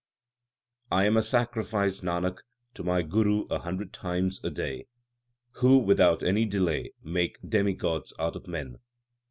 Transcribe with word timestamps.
I 0.91 1.03
am 1.05 1.15
a 1.15 1.21
sacrifice, 1.21 2.01
Nanak, 2.01 2.37
to 2.73 2.83
my 2.83 3.03
Guru 3.03 3.45
a 3.51 3.59
hundred 3.59 3.93
times 3.93 4.41
a 4.43 4.49
day, 4.49 4.87
Who 5.57 5.77
without 5.77 6.23
any 6.23 6.45
delay 6.45 6.93
made 7.03 7.33
demigods 7.47 8.11
out 8.17 8.35
of 8.35 8.47
men. 8.47 8.77